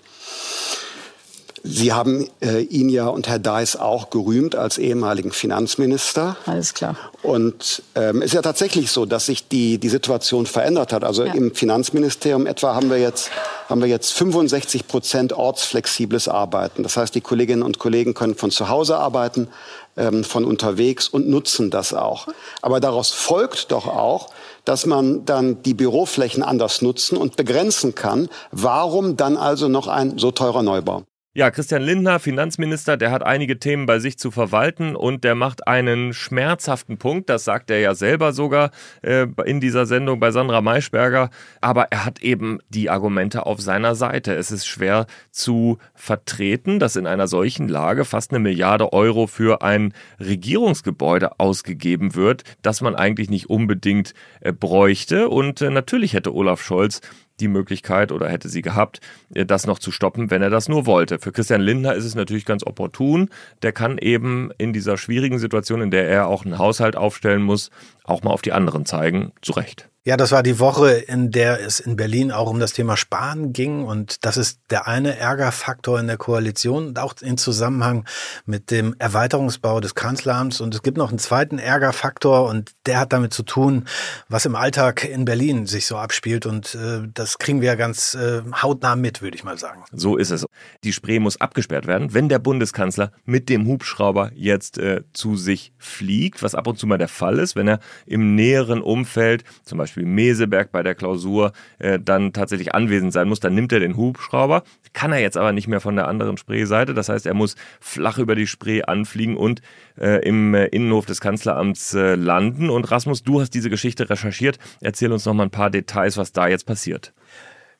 Sie 1.65 1.93
haben 1.93 2.29
äh, 2.41 2.59
ihn 2.59 2.89
ja 2.89 3.07
und 3.07 3.29
Herr 3.29 3.39
Deiss 3.39 3.77
auch 3.77 4.09
gerühmt 4.09 4.53
als 4.53 4.77
ehemaligen 4.77 5.31
Finanzminister. 5.31 6.35
Alles 6.45 6.73
klar. 6.73 6.97
Und 7.21 7.83
ähm, 7.95 8.21
ist 8.21 8.33
ja 8.33 8.41
tatsächlich 8.41 8.91
so, 8.91 9.05
dass 9.05 9.27
sich 9.27 9.47
die, 9.47 9.77
die 9.77 9.87
Situation 9.87 10.45
verändert 10.45 10.91
hat. 10.91 11.05
Also 11.05 11.23
ja. 11.23 11.33
im 11.33 11.55
Finanzministerium 11.55 12.47
etwa 12.47 12.75
haben 12.75 12.89
wir 12.89 12.97
jetzt 12.97 13.31
haben 13.69 13.79
wir 13.79 13.87
jetzt 13.87 14.11
65 14.11 14.87
Prozent 14.89 15.31
ortsflexibles 15.31 16.27
Arbeiten. 16.27 16.83
Das 16.83 16.97
heißt, 16.97 17.15
die 17.15 17.21
Kolleginnen 17.21 17.63
und 17.63 17.79
Kollegen 17.79 18.13
können 18.13 18.35
von 18.35 18.51
zu 18.51 18.67
Hause 18.67 18.97
arbeiten, 18.97 19.47
ähm, 19.95 20.25
von 20.25 20.43
unterwegs 20.43 21.07
und 21.07 21.29
nutzen 21.29 21.69
das 21.69 21.93
auch. 21.93 22.27
Aber 22.61 22.81
daraus 22.81 23.11
folgt 23.11 23.71
doch 23.71 23.87
auch, 23.87 24.29
dass 24.65 24.85
man 24.85 25.23
dann 25.25 25.63
die 25.63 25.73
Büroflächen 25.73 26.43
anders 26.43 26.81
nutzen 26.81 27.17
und 27.17 27.37
begrenzen 27.37 27.95
kann. 27.95 28.27
Warum 28.51 29.15
dann 29.15 29.37
also 29.37 29.69
noch 29.69 29.87
ein 29.87 30.17
so 30.17 30.31
teurer 30.31 30.61
Neubau? 30.61 31.03
Ja, 31.35 31.49
Christian 31.49 31.81
Lindner, 31.81 32.19
Finanzminister, 32.19 32.95
der 32.95 33.09
hat 33.09 33.25
einige 33.25 33.57
Themen 33.57 33.87
bei 33.87 33.97
sich 33.97 34.19
zu 34.19 34.29
verwalten 34.29 34.95
und 34.95 35.23
der 35.23 35.33
macht 35.33 35.67
einen 35.67 36.13
schmerzhaften 36.13 36.99
Punkt, 36.99 37.27
das 37.27 37.43
sagt 37.43 37.71
er 37.71 37.79
ja 37.79 37.95
selber 37.95 38.33
sogar 38.33 38.69
äh, 39.01 39.25
in 39.43 39.59
dieser 39.59 39.87
Sendung 39.87 40.19
bei 40.19 40.29
Sandra 40.29 40.61
Maischberger, 40.61 41.31
aber 41.59 41.87
er 41.89 42.05
hat 42.05 42.21
eben 42.21 42.59
die 42.69 42.91
Argumente 42.91 43.47
auf 43.47 43.61
seiner 43.61 43.95
Seite. 43.95 44.35
Es 44.35 44.51
ist 44.51 44.67
schwer 44.67 45.07
zu 45.31 45.79
vertreten, 45.95 46.77
dass 46.77 46.95
in 46.97 47.07
einer 47.07 47.27
solchen 47.27 47.67
Lage 47.67 48.05
fast 48.05 48.29
eine 48.29 48.37
Milliarde 48.37 48.93
Euro 48.93 49.25
für 49.25 49.63
ein 49.63 49.95
Regierungsgebäude 50.19 51.39
ausgegeben 51.39 52.13
wird, 52.13 52.43
das 52.61 52.81
man 52.81 52.93
eigentlich 52.93 53.31
nicht 53.31 53.49
unbedingt 53.49 54.13
äh, 54.41 54.53
bräuchte 54.53 55.29
und 55.29 55.63
äh, 55.63 55.71
natürlich 55.71 56.13
hätte 56.13 56.31
Olaf 56.31 56.61
Scholz 56.61 57.01
die 57.39 57.47
Möglichkeit 57.47 58.11
oder 58.11 58.29
hätte 58.29 58.49
sie 58.49 58.61
gehabt, 58.61 58.99
äh, 59.33 59.45
das 59.45 59.65
noch 59.67 59.79
zu 59.79 59.91
stoppen, 59.91 60.31
wenn 60.31 60.41
er 60.41 60.49
das 60.49 60.69
nur 60.69 60.85
wollte. 60.85 61.19
Für 61.19 61.31
Christian 61.31 61.61
Lindner 61.61 61.93
ist 61.95 62.05
es 62.05 62.15
natürlich 62.15 62.45
ganz 62.45 62.65
opportun. 62.65 63.29
Der 63.61 63.71
kann 63.71 63.97
eben 63.97 64.51
in 64.57 64.73
dieser 64.73 64.97
schwierigen 64.97 65.39
Situation, 65.39 65.81
in 65.81 65.91
der 65.91 66.07
er 66.07 66.27
auch 66.27 66.45
einen 66.45 66.57
Haushalt 66.57 66.95
aufstellen 66.95 67.43
muss, 67.43 67.69
auch 68.03 68.23
mal 68.23 68.31
auf 68.31 68.41
die 68.41 68.51
anderen 68.51 68.85
zeigen. 68.85 69.31
Zu 69.41 69.53
Recht. 69.53 69.89
Ja, 70.05 70.17
das 70.17 70.33
war 70.33 70.43
die 70.43 70.59
Woche, 70.59 70.91
in 70.91 71.31
der 71.31 71.65
es 71.65 71.79
in 71.79 71.95
Berlin 71.95 72.33
auch 72.33 72.49
um 72.49 72.59
das 72.59 72.73
Thema 72.73 72.97
Sparen 72.97 73.53
ging. 73.53 73.85
Und 73.85 74.25
das 74.25 74.35
ist 74.35 74.59
der 74.69 74.85
eine 74.85 75.17
Ärgerfaktor 75.17 75.97
in 75.97 76.07
der 76.07 76.17
Koalition 76.17 76.87
und 76.87 76.99
auch 76.99 77.13
in 77.21 77.37
Zusammenhang 77.37 78.03
mit 78.45 78.69
dem 78.69 78.97
Erweiterungsbau 78.99 79.79
des 79.79 79.95
Kanzleramts. 79.95 80.59
Und 80.59 80.75
es 80.75 80.83
gibt 80.83 80.97
noch 80.97 81.07
einen 81.07 81.19
zweiten 81.19 81.57
Ärgerfaktor 81.57 82.49
und 82.49 82.73
der 82.85 82.99
hat 82.99 83.13
damit 83.13 83.33
zu 83.33 83.43
tun, 83.43 83.85
was 84.27 84.45
im 84.45 84.57
Alltag 84.57 85.05
in 85.05 85.23
Berlin 85.23 85.67
sich 85.67 85.85
so 85.85 85.95
abspielt. 85.95 86.45
Und 86.45 86.75
äh, 86.75 87.07
das 87.13 87.37
kriegen 87.37 87.61
wir 87.61 87.67
ja 87.67 87.75
ganz 87.75 88.13
äh, 88.13 88.41
hautnah 88.61 88.97
mit, 88.97 89.21
würde 89.21 89.37
ich 89.37 89.45
mal 89.45 89.57
sagen. 89.57 89.85
So 89.93 90.17
ist 90.17 90.31
es. 90.31 90.45
Die 90.83 90.91
Spree 90.91 91.19
muss 91.19 91.39
abgesperrt 91.39 91.87
werden, 91.87 92.13
wenn 92.13 92.27
der 92.27 92.39
Bundeskanzler 92.39 93.13
mit 93.23 93.47
dem 93.47 93.65
Hubschrauber 93.67 94.31
jetzt 94.35 94.77
äh, 94.79 95.03
zu 95.13 95.37
sich 95.37 95.71
fliegt, 95.77 96.43
was 96.43 96.55
ab 96.55 96.67
und 96.67 96.77
zu 96.77 96.87
mal 96.87 96.97
der 96.97 97.07
Fall 97.07 97.39
ist, 97.39 97.55
wenn 97.55 97.69
er 97.69 97.79
im 98.05 98.35
näheren 98.35 98.81
Umfeld, 98.81 99.45
zum 99.63 99.77
Beispiel 99.77 99.92
Beispiel 99.93 100.05
Meseberg 100.05 100.71
bei 100.71 100.81
der 100.81 100.95
Klausur 100.95 101.53
äh, 101.77 101.99
dann 101.99 102.33
tatsächlich 102.33 102.73
anwesend 102.73 103.13
sein 103.13 103.27
muss, 103.27 103.39
dann 103.39 103.53
nimmt 103.53 103.71
er 103.71 103.79
den 103.79 103.95
Hubschrauber, 103.95 104.63
kann 104.93 105.11
er 105.11 105.19
jetzt 105.19 105.37
aber 105.37 105.51
nicht 105.51 105.67
mehr 105.67 105.79
von 105.81 105.95
der 105.95 106.07
anderen 106.07 106.37
Spreeseite. 106.37 106.93
Das 106.93 107.09
heißt, 107.09 107.25
er 107.25 107.33
muss 107.33 107.55
flach 107.79 108.17
über 108.17 108.35
die 108.35 108.47
Spree 108.47 108.81
anfliegen 108.81 109.37
und 109.37 109.61
äh, 109.99 110.27
im 110.27 110.55
äh, 110.55 110.65
Innenhof 110.65 111.05
des 111.05 111.21
Kanzleramts 111.21 111.93
äh, 111.93 112.15
landen. 112.15 112.69
Und 112.69 112.89
Rasmus, 112.89 113.23
du 113.23 113.39
hast 113.39 113.51
diese 113.51 113.69
Geschichte 113.69 114.09
recherchiert. 114.09 114.57
Erzähl 114.81 115.11
uns 115.11 115.25
noch 115.25 115.33
mal 115.33 115.43
ein 115.43 115.51
paar 115.51 115.69
Details, 115.69 116.17
was 116.17 116.31
da 116.31 116.47
jetzt 116.47 116.65
passiert. 116.65 117.13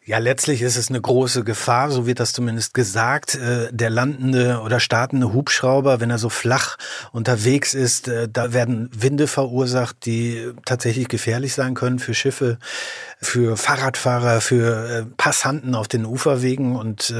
Ja, 0.06 0.18
letztlich 0.18 0.62
ist 0.62 0.76
es 0.76 0.90
eine 0.90 1.00
große 1.00 1.46
Gefahr, 1.46 1.90
so 1.90 2.06
wird 2.06 2.20
das 2.20 2.34
zumindest 2.34 2.74
gesagt. 2.74 3.36
Äh, 3.36 3.70
der 3.72 3.90
landende 3.90 4.60
oder 4.60 4.82
startende 4.82 5.32
Hubschrauber, 5.32 6.02
wenn 6.02 6.10
er 6.10 6.18
so 6.18 6.28
flach 6.28 6.78
unterwegs 7.14 7.74
ist, 7.74 8.10
äh, 8.10 8.28
da 8.28 8.52
werden 8.52 8.90
Winde 8.94 9.28
verursacht, 9.28 10.06
die 10.06 10.52
tatsächlich 10.66 11.08
gefährlich 11.08 11.54
sein 11.54 11.74
können 11.74 12.00
für 12.00 12.14
Schiffe, 12.14 12.58
für 13.22 13.56
Fahrradfahrer, 13.56 14.42
für 14.42 14.90
äh, 14.90 15.06
Passanten 15.16 15.74
auf 15.74 15.88
den 15.88 16.06
Uferwegen. 16.06 16.76
Und 16.76 17.14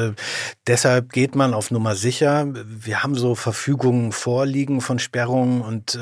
deshalb 0.68 1.14
geht 1.14 1.36
man 1.36 1.54
auf 1.54 1.72
Nummer 1.72 1.96
sicher. 1.96 2.48
Wir 2.66 3.04
haben 3.04 3.16
so 3.16 3.36
Verfügungen 3.36 4.12
vorliegen 4.12 4.82
von 4.82 5.00
Sperrungen 5.00 5.62
und 5.62 6.00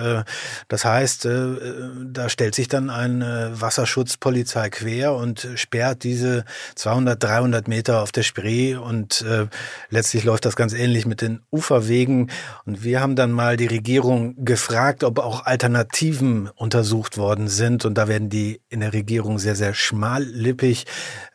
das 0.68 0.86
heißt, 0.86 1.26
da 1.26 2.30
stellt 2.30 2.56
sich 2.56 2.68
dann 2.68 2.90
eine 2.90 3.52
Wasserschutzpolizei 3.54 4.70
quer 4.70 5.14
und 5.14 5.48
sperrt 5.56 6.04
diese 6.04 6.46
200, 6.76 7.22
300 7.22 7.68
Meter 7.68 8.02
auf 8.02 8.12
der 8.12 8.24
Spree 8.24 8.76
und 8.76 9.22
äh, 9.22 9.48
letztlich 9.90 10.24
läuft 10.24 10.46
das 10.46 10.56
ganz 10.56 10.74
ähnlich 10.74 11.06
mit 11.06 11.22
den 11.22 11.42
Uferwegen. 11.52 12.32
Und 12.66 12.84
wir 12.84 13.02
haben 13.02 13.16
dann 13.16 13.32
mal 13.32 13.58
die 13.58 13.68
Regierung 13.68 14.36
gefragt, 14.44 15.04
ob 15.04 15.20
auch 15.20 15.46
Alternativen 15.46 16.50
untersucht 16.56 17.18
worden 17.18 17.48
sind. 17.48 17.86
Und 17.86 17.96
da 17.98 18.08
werden 18.08 18.30
die 18.30 18.62
in 18.70 18.80
der 18.80 18.94
Regierung 18.94 19.40
sehr, 19.40 19.56
sehr 19.56 19.74
schmallippig. 19.74 20.86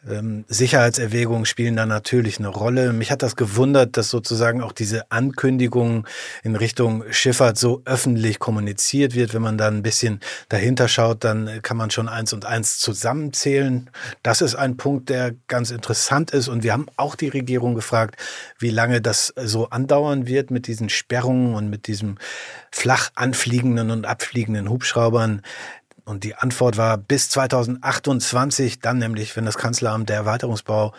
Ähm, 0.09 0.45
Sicherheitserwägungen 0.49 1.47
spielen 1.47 1.76
da 1.76 1.87
natürlich 1.87 2.38
eine 2.38 2.49
Rolle. 2.49 2.93
Mich 2.93 3.11
hat 3.11 3.23
das 3.23 3.37
gewundert, 3.37 3.97
dass 3.97 4.11
sozusagen 4.11 4.62
auch 4.62 4.73
diese 4.73 5.11
Ankündigung 5.11 6.07
in 6.43 6.57
Richtung 6.57 7.05
Schifffahrt 7.11 7.59
so 7.59 7.83
öffentlich 7.85 8.38
kommuniziert 8.38 9.14
wird. 9.14 9.35
Wenn 9.35 9.43
man 9.43 9.59
da 9.59 9.69
ein 9.69 9.83
bisschen 9.83 10.21
dahinter 10.49 10.88
schaut, 10.88 11.25
dann 11.25 11.61
kann 11.62 11.76
man 11.76 11.90
schon 11.90 12.09
eins 12.09 12.33
und 12.33 12.45
eins 12.45 12.78
zusammenzählen. 12.78 13.90
Das 14.23 14.40
ist 14.40 14.55
ein 14.55 14.76
Punkt, 14.76 15.09
der 15.09 15.25
ganz 15.49 15.71
interessant 15.71 16.30
ist. 16.30 16.49
Und 16.49 16.62
wir 16.62 16.73
haben 16.73 16.87
auch 16.97 17.14
die 17.14 17.28
Regierung 17.28 17.75
gefragt, 17.75 18.16
wie 18.59 18.71
lange 18.71 19.00
das 19.00 19.33
so 19.37 19.71
andauern 19.71 20.26
wird 20.26 20.50
mit 20.50 20.66
diesen 20.66 20.88
Sperrungen 20.88 21.54
und 21.54 21.71
mit 21.71 21.87
diesem 21.87 22.16
flach 22.71 23.11
anfliegenden 23.14 23.90
und 23.90 24.06
abfliegenden 24.06 24.68
Hubschraubern. 24.68 25.42
Und 26.04 26.25
die 26.25 26.35
Antwort 26.35 26.76
war 26.76 26.99
bis 26.99 27.30
2028, 27.30 28.80
dann 28.80 28.99
nämlich, 28.99 29.37
wenn 29.37 29.45
das 29.45 29.59
Kanzleramt 29.59 30.09
der 30.09 30.16
Erweiterungsbau 30.16 30.95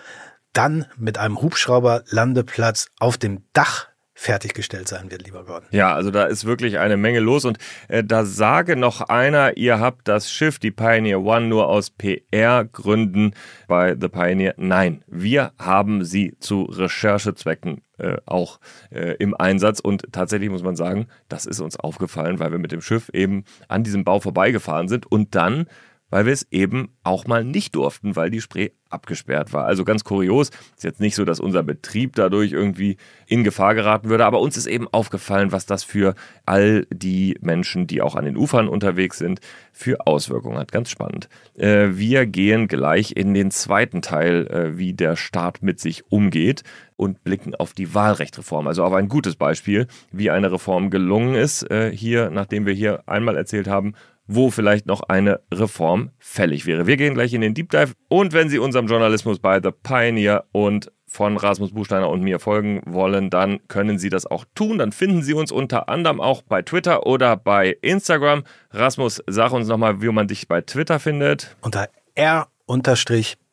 dann 0.53 0.85
mit 0.97 1.17
einem 1.17 1.41
Hubschrauberlandeplatz 1.41 2.87
auf 2.99 3.17
dem 3.17 3.43
Dach 3.53 3.87
fertiggestellt 4.19 4.87
sein 4.87 5.11
wird, 5.11 5.23
lieber 5.25 5.43
Gordon. 5.45 5.69
Ja, 5.69 5.93
also 5.93 6.09
da 6.09 6.25
ist 6.25 6.45
wirklich 6.45 6.79
eine 6.79 6.97
Menge 6.97 7.19
los 7.19 7.45
und 7.45 7.59
äh, 7.87 8.03
da 8.03 8.25
sage 8.25 8.75
noch 8.75 9.01
einer, 9.01 9.57
ihr 9.57 9.79
habt 9.79 10.07
das 10.07 10.31
Schiff, 10.31 10.57
die 10.57 10.71
Pioneer 10.71 11.21
One, 11.21 11.45
nur 11.45 11.67
aus 11.67 11.91
PR-Gründen 11.91 13.35
bei 13.67 13.95
The 13.99 14.07
Pioneer. 14.07 14.55
Nein, 14.57 15.03
wir 15.05 15.51
haben 15.59 16.03
sie 16.03 16.35
zu 16.39 16.63
Recherchezwecken 16.63 17.83
äh, 17.99 18.17
auch 18.25 18.59
äh, 18.89 19.13
im 19.19 19.35
Einsatz 19.35 19.79
und 19.79 20.11
tatsächlich 20.11 20.49
muss 20.49 20.63
man 20.63 20.75
sagen, 20.75 21.05
das 21.29 21.45
ist 21.45 21.59
uns 21.59 21.79
aufgefallen, 21.79 22.39
weil 22.39 22.51
wir 22.51 22.59
mit 22.59 22.71
dem 22.71 22.81
Schiff 22.81 23.09
eben 23.13 23.45
an 23.67 23.83
diesem 23.83 24.03
Bau 24.03 24.19
vorbeigefahren 24.19 24.87
sind 24.87 25.05
und 25.05 25.35
dann 25.35 25.67
weil 26.09 26.25
wir 26.25 26.33
es 26.33 26.47
eben 26.51 26.89
auch 27.03 27.27
mal 27.27 27.43
nicht 27.43 27.75
durften, 27.75 28.15
weil 28.15 28.29
die 28.29 28.41
Spree 28.41 28.69
abgesperrt 28.89 29.53
war. 29.53 29.65
Also 29.65 29.83
ganz 29.83 30.03
kurios. 30.03 30.49
Ist 30.75 30.83
jetzt 30.83 30.99
nicht 30.99 31.15
so, 31.15 31.25
dass 31.25 31.39
unser 31.39 31.63
Betrieb 31.63 32.15
dadurch 32.15 32.53
irgendwie 32.53 32.97
in 33.25 33.43
Gefahr 33.43 33.75
geraten 33.75 34.09
würde, 34.09 34.25
aber 34.25 34.39
uns 34.39 34.57
ist 34.57 34.67
eben 34.67 34.87
aufgefallen, 34.87 35.51
was 35.51 35.65
das 35.65 35.83
für 35.83 36.15
all 36.45 36.87
die 36.91 37.37
Menschen, 37.41 37.87
die 37.87 38.01
auch 38.01 38.15
an 38.15 38.25
den 38.25 38.37
Ufern 38.37 38.69
unterwegs 38.69 39.17
sind, 39.17 39.39
für 39.73 40.07
Auswirkungen 40.07 40.57
hat. 40.57 40.71
Ganz 40.71 40.89
spannend. 40.89 41.27
Äh, 41.55 41.89
wir 41.91 42.25
gehen 42.25 42.67
gleich 42.67 43.13
in 43.15 43.33
den 43.33 43.51
zweiten 43.51 44.01
Teil, 44.01 44.47
äh, 44.47 44.77
wie 44.77 44.93
der 44.93 45.15
Staat 45.15 45.61
mit 45.61 45.79
sich 45.79 46.09
umgeht 46.09 46.63
und 46.95 47.23
blicken 47.23 47.55
auf 47.55 47.73
die 47.73 47.93
Wahlrechtreform. 47.93 48.67
Also 48.67 48.83
auf 48.83 48.93
ein 48.93 49.09
gutes 49.09 49.35
Beispiel, 49.35 49.87
wie 50.11 50.31
eine 50.31 50.51
Reform 50.51 50.89
gelungen 50.89 51.35
ist. 51.35 51.69
Äh, 51.69 51.91
hier, 51.91 52.29
nachdem 52.29 52.65
wir 52.65 52.73
hier 52.73 53.03
einmal 53.07 53.35
erzählt 53.35 53.67
haben, 53.67 53.93
wo 54.27 54.49
vielleicht 54.51 54.85
noch 54.85 55.01
eine 55.01 55.39
Reform 55.53 56.11
fällig 56.19 56.65
wäre. 56.65 56.87
Wir 56.87 56.97
gehen 56.97 57.13
gleich 57.13 57.33
in 57.33 57.41
den 57.41 57.53
Deep 57.53 57.71
Dive 57.71 57.93
und 58.09 58.33
wenn 58.33 58.49
Sie 58.49 58.59
unserem 58.59 58.87
Journalismus 58.87 59.39
bei 59.39 59.61
The 59.61 59.71
Pioneer 59.71 60.45
und 60.51 60.91
von 61.07 61.37
Rasmus 61.37 61.71
Buchsteiner 61.71 62.09
und 62.09 62.21
mir 62.21 62.39
folgen 62.39 62.81
wollen, 62.85 63.29
dann 63.29 63.59
können 63.69 63.97
Sie 63.97 64.09
das 64.09 64.25
auch 64.25 64.45
tun. 64.55 64.77
Dann 64.77 64.91
finden 64.91 65.23
Sie 65.23 65.33
uns 65.33 65.51
unter 65.51 65.89
anderem 65.89 66.19
auch 66.19 66.41
bei 66.41 66.61
Twitter 66.61 67.07
oder 67.07 67.37
bei 67.37 67.77
Instagram. 67.81 68.43
Rasmus, 68.71 69.23
sag 69.25 69.53
uns 69.53 69.67
nochmal, 69.67 70.01
wie 70.01 70.09
man 70.09 70.27
dich 70.27 70.47
bei 70.47 70.61
Twitter 70.61 70.99
findet. 70.99 71.55
Unter 71.61 71.89
R 72.15 72.47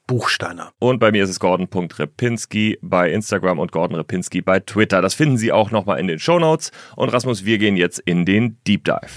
Buchsteiner. 0.07 0.73
Und 0.81 0.99
bei 0.99 1.11
mir 1.13 1.25
ist 1.25 1.31
es 1.31 1.41
Gordon.repinski 1.41 2.79
bei 2.83 3.11
Instagram 3.11 3.59
und 3.59 3.73
Gordon 3.73 3.97
Repinski 3.97 4.43
bei 4.43 4.61
Twitter. 4.61 5.01
Das 5.01 5.15
finden 5.15 5.39
Sie 5.39 5.51
auch 5.51 5.71
nochmal 5.71 5.99
in 5.99 6.09
den 6.09 6.19
Show 6.19 6.39
Notes. 6.39 6.73
Und 6.97 7.09
Rasmus, 7.09 7.45
wir 7.45 7.57
gehen 7.59 7.77
jetzt 7.77 8.01
in 8.01 8.27
den 8.27 8.59
Deep 8.67 8.85
Dive. 8.85 9.09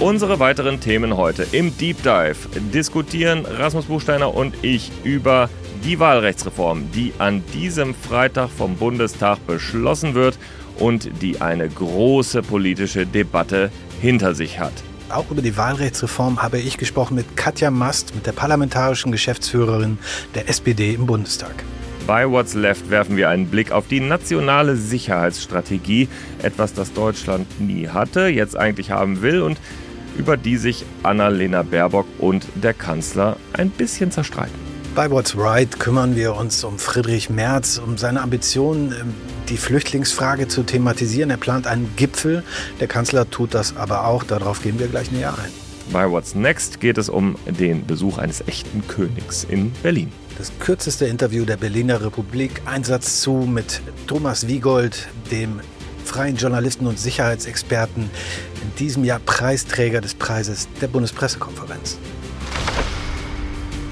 Unsere 0.00 0.38
weiteren 0.38 0.78
Themen 0.78 1.16
heute 1.16 1.44
im 1.50 1.76
Deep 1.76 2.04
Dive 2.04 2.36
diskutieren 2.72 3.44
Rasmus 3.44 3.86
Buchsteiner 3.86 4.32
und 4.32 4.54
ich 4.62 4.92
über 5.02 5.50
die 5.82 5.98
Wahlrechtsreform, 5.98 6.92
die 6.92 7.12
an 7.18 7.42
diesem 7.52 7.96
Freitag 7.96 8.48
vom 8.48 8.76
Bundestag 8.76 9.44
beschlossen 9.48 10.14
wird 10.14 10.38
und 10.78 11.10
die 11.20 11.40
eine 11.40 11.68
große 11.68 12.42
politische 12.42 13.06
Debatte 13.06 13.72
hinter 14.00 14.36
sich 14.36 14.60
hat. 14.60 14.72
Auch 15.08 15.32
über 15.32 15.42
die 15.42 15.56
Wahlrechtsreform 15.56 16.42
habe 16.42 16.60
ich 16.60 16.78
gesprochen 16.78 17.16
mit 17.16 17.36
Katja 17.36 17.72
Mast, 17.72 18.14
mit 18.14 18.24
der 18.24 18.32
parlamentarischen 18.32 19.10
Geschäftsführerin 19.10 19.98
der 20.36 20.48
SPD 20.48 20.94
im 20.94 21.06
Bundestag. 21.06 21.64
Bei 22.06 22.30
What's 22.30 22.54
Left 22.54 22.88
werfen 22.88 23.16
wir 23.16 23.28
einen 23.28 23.48
Blick 23.48 23.72
auf 23.72 23.88
die 23.88 24.00
nationale 24.00 24.76
Sicherheitsstrategie, 24.76 26.08
etwas, 26.40 26.72
das 26.72 26.92
Deutschland 26.92 27.60
nie 27.60 27.88
hatte, 27.88 28.28
jetzt 28.28 28.56
eigentlich 28.56 28.92
haben 28.92 29.22
will 29.22 29.42
und 29.42 29.58
über 30.18 30.36
die 30.36 30.58
sich 30.58 30.84
Annalena 31.02 31.62
Baerbock 31.62 32.06
und 32.18 32.46
der 32.56 32.74
Kanzler 32.74 33.36
ein 33.54 33.70
bisschen 33.70 34.10
zerstreiten. 34.10 34.54
Bei 34.94 35.10
What's 35.10 35.38
Right 35.38 35.78
kümmern 35.78 36.16
wir 36.16 36.34
uns 36.34 36.64
um 36.64 36.78
Friedrich 36.78 37.30
Merz, 37.30 37.78
um 37.78 37.96
seine 37.96 38.20
Ambitionen, 38.20 38.92
ähm, 38.92 39.14
die 39.48 39.56
Flüchtlingsfrage 39.56 40.48
zu 40.48 40.64
thematisieren. 40.64 41.30
Er 41.30 41.36
plant 41.36 41.66
einen 41.66 41.94
Gipfel. 41.96 42.42
Der 42.80 42.88
Kanzler 42.88 43.30
tut 43.30 43.54
das 43.54 43.76
aber 43.76 44.06
auch. 44.06 44.24
Darauf 44.24 44.62
gehen 44.62 44.78
wir 44.78 44.88
gleich 44.88 45.12
näher 45.12 45.34
ein. 45.38 45.52
Bei 45.92 46.10
What's 46.10 46.34
Next 46.34 46.80
geht 46.80 46.98
es 46.98 47.08
um 47.08 47.36
den 47.46 47.86
Besuch 47.86 48.18
eines 48.18 48.46
echten 48.46 48.86
Königs 48.88 49.44
in 49.44 49.72
Berlin. 49.82 50.12
Das 50.36 50.52
kürzeste 50.58 51.06
Interview 51.06 51.44
der 51.44 51.56
Berliner 51.56 52.04
Republik. 52.04 52.60
Einsatz 52.66 53.20
zu 53.20 53.32
mit 53.32 53.80
Thomas 54.06 54.48
Wiegold, 54.48 55.08
dem 55.30 55.60
freien 56.04 56.36
Journalisten 56.36 56.86
und 56.86 56.98
Sicherheitsexperten, 56.98 58.10
in 58.68 58.74
diesem 58.74 59.04
Jahr 59.04 59.20
Preisträger 59.20 60.00
des 60.00 60.14
Preises 60.14 60.68
der 60.80 60.88
Bundespressekonferenz. 60.88 61.98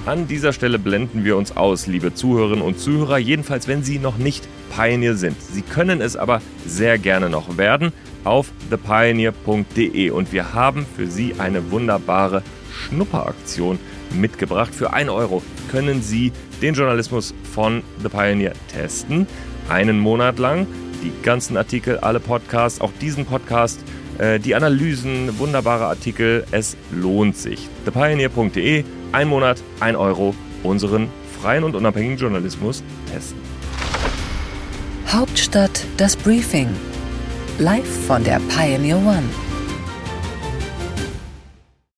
An 0.05 0.29
dieser 0.29 0.53
Stelle 0.53 0.79
blenden 0.79 1.25
wir 1.25 1.37
uns 1.37 1.57
aus, 1.57 1.87
liebe 1.87 2.15
Zuhörerinnen 2.15 2.63
und 2.63 2.79
Zuhörer, 2.79 3.19
jedenfalls 3.19 3.67
wenn 3.67 3.83
Sie 3.83 3.99
noch 3.99 4.19
nicht 4.19 4.47
Pioneer 4.75 5.17
sind. 5.17 5.37
Sie 5.41 5.63
können 5.63 6.01
es 6.01 6.15
aber 6.15 6.41
sehr 6.67 6.99
gerne 6.99 7.31
noch 7.31 7.57
werden 7.57 7.93
auf 8.23 8.53
thepioneer.de 8.71 10.11
und 10.11 10.33
wir 10.33 10.53
haben 10.55 10.87
für 10.95 11.07
Sie 11.07 11.35
eine 11.39 11.71
wunderbare 11.71 12.43
Schnupperaktion 12.71 13.79
mitgebracht. 14.15 14.75
Für 14.75 14.93
1 14.93 15.11
Euro 15.11 15.43
können 15.71 16.03
Sie 16.03 16.33
den 16.63 16.75
Journalismus 16.75 17.35
von 17.55 17.83
The 18.03 18.09
Pioneer 18.09 18.53
testen. 18.73 19.27
Einen 19.69 19.99
Monat 19.99 20.39
lang. 20.39 20.67
Die 21.03 21.13
ganzen 21.23 21.57
Artikel, 21.57 21.99
alle 21.99 22.21
Podcasts, 22.21 22.81
auch 22.81 22.93
diesen 23.01 23.27
Podcast, 23.27 23.81
die 24.43 24.55
Analysen, 24.55 25.39
wunderbare 25.39 25.87
Artikel. 25.87 26.45
Es 26.51 26.77
lohnt 26.91 27.37
sich. 27.37 27.69
thepioneer.de 27.85 28.85
ein 29.13 29.29
Monat, 29.29 29.63
ein 29.81 29.97
Euro, 29.97 30.35
unseren 30.63 31.09
freien 31.41 31.65
und 31.65 31.75
unabhängigen 31.75 32.19
Journalismus 32.19 32.83
testen. 33.13 33.41
Hauptstadt 35.09 35.85
das 35.97 36.17
Briefing. 36.17 36.69
Live 37.59 38.07
von 38.07 38.23
der 38.25 38.41
Pioneer 38.49 38.99
One. 38.99 39.46